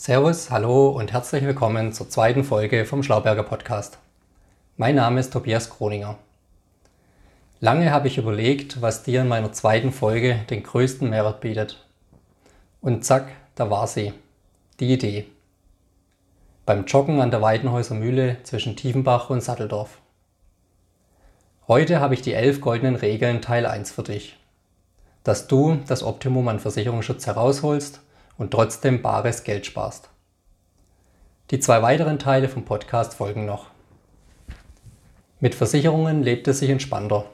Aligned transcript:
Servus, 0.00 0.52
hallo 0.52 0.90
und 0.90 1.12
herzlich 1.12 1.42
willkommen 1.42 1.92
zur 1.92 2.08
zweiten 2.08 2.44
Folge 2.44 2.84
vom 2.84 3.02
Schlauberger 3.02 3.42
Podcast. 3.42 3.98
Mein 4.76 4.94
Name 4.94 5.18
ist 5.18 5.32
Tobias 5.32 5.70
Kroninger. 5.70 6.16
Lange 7.58 7.90
habe 7.90 8.06
ich 8.06 8.16
überlegt, 8.16 8.80
was 8.80 9.02
dir 9.02 9.22
in 9.22 9.28
meiner 9.28 9.50
zweiten 9.50 9.90
Folge 9.90 10.38
den 10.50 10.62
größten 10.62 11.10
Mehrwert 11.10 11.40
bietet. 11.40 11.84
Und 12.80 13.04
zack, 13.04 13.32
da 13.56 13.70
war 13.70 13.88
sie. 13.88 14.12
Die 14.78 14.92
Idee. 14.92 15.26
Beim 16.64 16.84
Joggen 16.84 17.20
an 17.20 17.32
der 17.32 17.42
Weidenhäuser 17.42 17.96
Mühle 17.96 18.36
zwischen 18.44 18.76
Tiefenbach 18.76 19.30
und 19.30 19.42
Satteldorf. 19.42 19.98
Heute 21.66 21.98
habe 21.98 22.14
ich 22.14 22.22
die 22.22 22.34
elf 22.34 22.60
goldenen 22.60 22.94
Regeln 22.94 23.42
Teil 23.42 23.66
1 23.66 23.90
für 23.90 24.04
dich. 24.04 24.36
Dass 25.24 25.48
du 25.48 25.80
das 25.88 26.04
Optimum 26.04 26.46
an 26.46 26.60
Versicherungsschutz 26.60 27.26
herausholst 27.26 28.00
und 28.38 28.52
trotzdem 28.52 29.02
bares 29.02 29.44
Geld 29.44 29.66
sparst. 29.66 30.08
Die 31.50 31.60
zwei 31.60 31.82
weiteren 31.82 32.18
Teile 32.18 32.48
vom 32.48 32.64
Podcast 32.64 33.14
folgen 33.14 33.44
noch. 33.44 33.66
Mit 35.40 35.54
Versicherungen 35.54 36.22
lebt 36.22 36.48
es 36.48 36.60
sich 36.60 36.70
entspannter. 36.70 37.26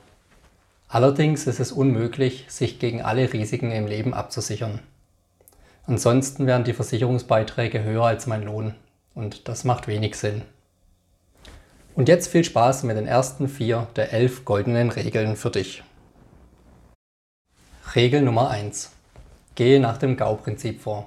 Allerdings 0.88 1.46
ist 1.46 1.60
es 1.60 1.72
unmöglich, 1.72 2.46
sich 2.48 2.78
gegen 2.78 3.02
alle 3.02 3.32
Risiken 3.32 3.70
im 3.70 3.86
Leben 3.86 4.14
abzusichern. 4.14 4.80
Ansonsten 5.86 6.46
wären 6.46 6.64
die 6.64 6.72
Versicherungsbeiträge 6.72 7.82
höher 7.82 8.04
als 8.04 8.26
mein 8.26 8.42
Lohn 8.42 8.74
und 9.14 9.48
das 9.48 9.64
macht 9.64 9.86
wenig 9.86 10.16
Sinn. 10.16 10.42
Und 11.94 12.08
jetzt 12.08 12.28
viel 12.28 12.44
Spaß 12.44 12.82
mit 12.84 12.96
den 12.96 13.06
ersten 13.06 13.48
vier 13.48 13.86
der 13.94 14.12
elf 14.12 14.44
goldenen 14.44 14.90
Regeln 14.90 15.36
für 15.36 15.50
dich. 15.50 15.82
Regel 17.94 18.22
Nummer 18.22 18.50
1. 18.50 18.93
Gehe 19.54 19.78
nach 19.78 19.98
dem 19.98 20.16
GAU-Prinzip 20.16 20.80
vor. 20.80 21.06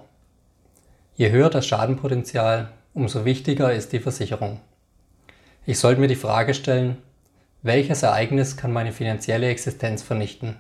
Je 1.16 1.32
höher 1.32 1.50
das 1.50 1.68
Schadenpotenzial, 1.68 2.70
umso 2.94 3.26
wichtiger 3.26 3.74
ist 3.74 3.92
die 3.92 4.00
Versicherung. 4.00 4.62
Ich 5.66 5.80
sollte 5.80 6.00
mir 6.00 6.08
die 6.08 6.16
Frage 6.16 6.54
stellen, 6.54 6.98
welches 7.62 8.04
Ereignis 8.04 8.56
kann 8.56 8.72
meine 8.72 8.94
finanzielle 8.94 9.50
Existenz 9.50 10.02
vernichten? 10.02 10.56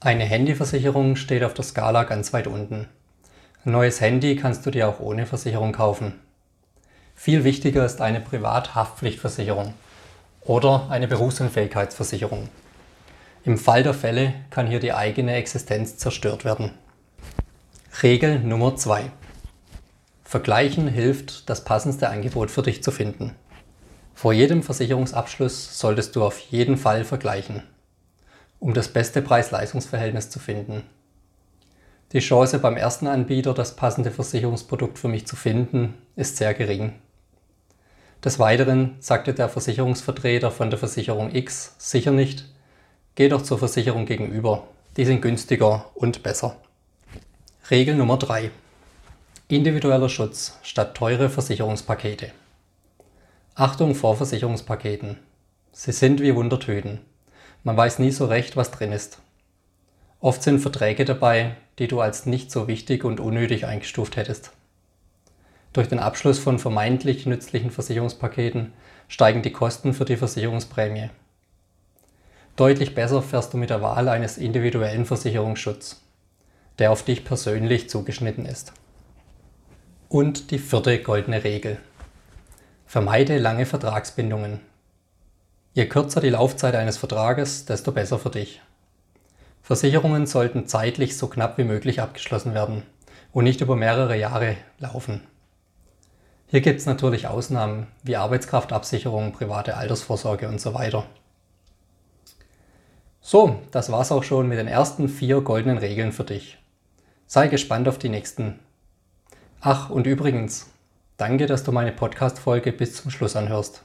Eine 0.00 0.24
Handyversicherung 0.24 1.16
steht 1.16 1.42
auf 1.42 1.54
der 1.54 1.64
Skala 1.64 2.04
ganz 2.04 2.34
weit 2.34 2.48
unten. 2.48 2.86
Ein 3.64 3.72
neues 3.72 4.02
Handy 4.02 4.36
kannst 4.36 4.66
du 4.66 4.70
dir 4.70 4.88
auch 4.88 5.00
ohne 5.00 5.24
Versicherung 5.24 5.72
kaufen. 5.72 6.20
Viel 7.14 7.44
wichtiger 7.44 7.86
ist 7.86 8.02
eine 8.02 8.20
Privathaftpflichtversicherung 8.20 9.72
oder 10.42 10.88
eine 10.90 11.08
Berufsunfähigkeitsversicherung. 11.08 12.50
Im 13.46 13.58
Fall 13.58 13.84
der 13.84 13.94
Fälle 13.94 14.34
kann 14.50 14.66
hier 14.66 14.80
die 14.80 14.92
eigene 14.92 15.36
Existenz 15.36 15.98
zerstört 15.98 16.44
werden. 16.44 16.72
Regel 18.02 18.40
Nummer 18.40 18.74
2. 18.74 19.12
Vergleichen 20.24 20.88
hilft, 20.88 21.48
das 21.48 21.62
passendste 21.62 22.08
Angebot 22.08 22.50
für 22.50 22.62
dich 22.62 22.82
zu 22.82 22.90
finden. 22.90 23.36
Vor 24.14 24.32
jedem 24.32 24.64
Versicherungsabschluss 24.64 25.78
solltest 25.78 26.16
du 26.16 26.24
auf 26.24 26.40
jeden 26.40 26.76
Fall 26.76 27.04
vergleichen, 27.04 27.62
um 28.58 28.74
das 28.74 28.88
beste 28.88 29.22
Preis-Leistungs-Verhältnis 29.22 30.28
zu 30.28 30.40
finden. 30.40 30.82
Die 32.10 32.18
Chance 32.18 32.58
beim 32.58 32.76
ersten 32.76 33.06
Anbieter, 33.06 33.54
das 33.54 33.76
passende 33.76 34.10
Versicherungsprodukt 34.10 34.98
für 34.98 35.08
mich 35.08 35.24
zu 35.24 35.36
finden, 35.36 35.94
ist 36.16 36.36
sehr 36.36 36.52
gering. 36.52 36.94
Des 38.24 38.40
Weiteren 38.40 38.96
sagte 38.98 39.34
der 39.34 39.48
Versicherungsvertreter 39.48 40.50
von 40.50 40.70
der 40.70 40.80
Versicherung 40.80 41.32
X 41.32 41.76
sicher 41.78 42.10
nicht, 42.10 42.55
Geh 43.16 43.30
doch 43.30 43.40
zur 43.40 43.58
Versicherung 43.58 44.04
gegenüber. 44.04 44.68
Die 44.98 45.06
sind 45.06 45.22
günstiger 45.22 45.86
und 45.94 46.22
besser. 46.22 46.56
Regel 47.70 47.94
Nummer 47.94 48.18
3. 48.18 48.50
Individueller 49.48 50.10
Schutz 50.10 50.58
statt 50.62 50.94
teure 50.94 51.30
Versicherungspakete. 51.30 52.32
Achtung 53.54 53.94
vor 53.94 54.18
Versicherungspaketen. 54.18 55.16
Sie 55.72 55.92
sind 55.92 56.20
wie 56.20 56.34
Wundertüten. 56.34 57.00
Man 57.64 57.74
weiß 57.74 58.00
nie 58.00 58.10
so 58.10 58.26
recht, 58.26 58.54
was 58.54 58.70
drin 58.70 58.92
ist. 58.92 59.18
Oft 60.20 60.42
sind 60.42 60.60
Verträge 60.60 61.06
dabei, 61.06 61.56
die 61.78 61.88
du 61.88 62.02
als 62.02 62.26
nicht 62.26 62.52
so 62.52 62.68
wichtig 62.68 63.02
und 63.02 63.18
unnötig 63.18 63.64
eingestuft 63.64 64.16
hättest. 64.16 64.52
Durch 65.72 65.88
den 65.88 66.00
Abschluss 66.00 66.38
von 66.38 66.58
vermeintlich 66.58 67.24
nützlichen 67.24 67.70
Versicherungspaketen 67.70 68.74
steigen 69.08 69.40
die 69.40 69.52
Kosten 69.52 69.94
für 69.94 70.04
die 70.04 70.18
Versicherungsprämie. 70.18 71.08
Deutlich 72.56 72.94
besser 72.94 73.20
fährst 73.20 73.52
du 73.52 73.58
mit 73.58 73.68
der 73.68 73.82
Wahl 73.82 74.08
eines 74.08 74.38
individuellen 74.38 75.04
Versicherungsschutzes, 75.04 76.00
der 76.78 76.90
auf 76.90 77.02
dich 77.02 77.22
persönlich 77.22 77.90
zugeschnitten 77.90 78.46
ist. 78.46 78.72
Und 80.08 80.50
die 80.50 80.58
vierte 80.58 81.02
goldene 81.02 81.44
Regel. 81.44 81.78
Vermeide 82.86 83.36
lange 83.38 83.66
Vertragsbindungen. 83.66 84.60
Je 85.74 85.84
kürzer 85.84 86.22
die 86.22 86.30
Laufzeit 86.30 86.74
eines 86.74 86.96
Vertrages, 86.96 87.66
desto 87.66 87.92
besser 87.92 88.18
für 88.18 88.30
dich. 88.30 88.62
Versicherungen 89.60 90.26
sollten 90.26 90.66
zeitlich 90.66 91.18
so 91.18 91.26
knapp 91.26 91.58
wie 91.58 91.64
möglich 91.64 92.00
abgeschlossen 92.00 92.54
werden 92.54 92.84
und 93.32 93.44
nicht 93.44 93.60
über 93.60 93.76
mehrere 93.76 94.16
Jahre 94.16 94.56
laufen. 94.78 95.20
Hier 96.46 96.62
gibt 96.62 96.80
es 96.80 96.86
natürlich 96.86 97.26
Ausnahmen 97.26 97.88
wie 98.02 98.16
Arbeitskraftabsicherung, 98.16 99.32
private 99.32 99.76
Altersvorsorge 99.76 100.48
und 100.48 100.58
so 100.58 100.72
weiter. 100.72 101.04
So, 103.28 103.58
das 103.72 103.90
war's 103.90 104.12
auch 104.12 104.22
schon 104.22 104.46
mit 104.46 104.56
den 104.56 104.68
ersten 104.68 105.08
vier 105.08 105.40
goldenen 105.40 105.78
Regeln 105.78 106.12
für 106.12 106.22
dich. 106.22 106.58
Sei 107.26 107.48
gespannt 107.48 107.88
auf 107.88 107.98
die 107.98 108.08
nächsten. 108.08 108.60
Ach, 109.60 109.90
und 109.90 110.06
übrigens, 110.06 110.70
danke, 111.16 111.46
dass 111.46 111.64
du 111.64 111.72
meine 111.72 111.90
Podcast-Folge 111.90 112.70
bis 112.70 112.94
zum 112.94 113.10
Schluss 113.10 113.34
anhörst. 113.34 113.82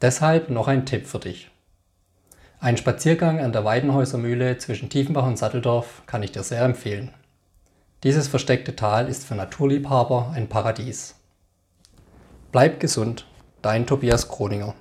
Deshalb 0.00 0.48
noch 0.48 0.66
ein 0.66 0.86
Tipp 0.86 1.06
für 1.06 1.18
dich. 1.18 1.50
Ein 2.58 2.78
Spaziergang 2.78 3.40
an 3.40 3.52
der 3.52 3.66
Weidenhäuser 3.66 4.16
Mühle 4.16 4.56
zwischen 4.56 4.88
Tiefenbach 4.88 5.26
und 5.26 5.36
Satteldorf 5.36 6.00
kann 6.06 6.22
ich 6.22 6.32
dir 6.32 6.42
sehr 6.42 6.62
empfehlen. 6.62 7.12
Dieses 8.02 8.28
versteckte 8.28 8.74
Tal 8.74 9.08
ist 9.08 9.26
für 9.26 9.34
Naturliebhaber 9.34 10.32
ein 10.34 10.48
Paradies. 10.48 11.16
Bleib 12.50 12.80
gesund, 12.80 13.26
dein 13.60 13.86
Tobias 13.86 14.26
Kroninger. 14.26 14.74